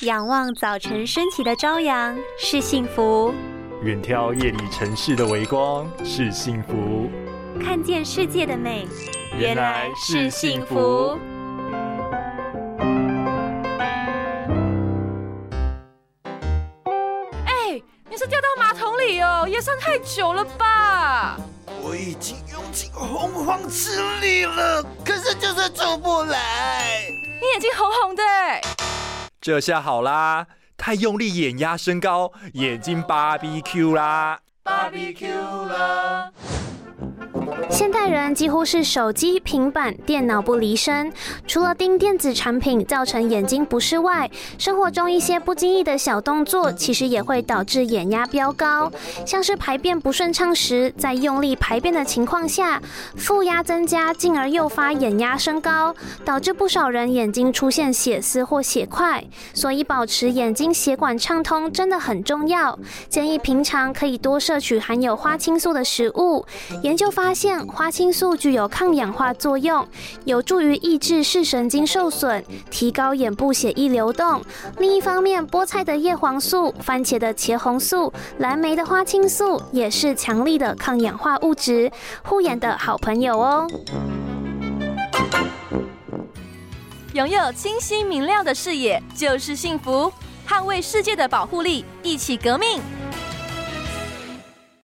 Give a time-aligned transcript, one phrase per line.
[0.00, 3.32] 仰望早晨升起的朝阳是幸福，
[3.82, 7.08] 远眺夜里城市的微光是幸福，
[7.62, 8.88] 看见世界的美
[9.38, 11.16] 原来是幸福。
[17.46, 21.38] 哎，你是掉到马桶里哦，也算太久了吧？
[21.80, 26.43] 我已经用尽洪荒之力了，可是就是出不来。
[29.44, 30.46] 这下好啦，
[30.78, 35.28] 太用力眼压升高，眼睛芭比 Q 啦，芭比 Q
[35.66, 36.03] 啦。
[37.74, 41.12] 现代人几乎是手机、平板、电脑不离身，
[41.44, 48.92] 除了盯电子产品造成眼睛不适外，生活中一些不经意的小动作，其实也会导致眼压飙高。
[49.26, 52.80] 像是排便不顺畅时，在用力排便的情况下，
[53.16, 55.92] 负压增加，进而诱发眼压升高，
[56.24, 59.24] 导致不少人眼睛出现血丝或血块。
[59.52, 62.78] 所以保持眼睛血管畅通真的很重要。
[63.08, 66.46] 建议平常可以多摄取含有花青素的食物。
[66.84, 67.63] 研究发现。
[67.68, 69.86] 花青素具有抗氧化作用，
[70.24, 74.42] 有助于抑制视神经受损，提高眼部血液流动。
[74.78, 81.90] 另一方面，菠菜的叶黄素、番茄的茄红素、蓝莓的花青素也是强力的抗氧化物质，
[82.22, 83.66] 护眼的好朋友哦。
[87.12, 90.12] 拥有清晰明亮的视野就是幸福，
[90.48, 92.80] 捍卫世界的保护力，一起革命。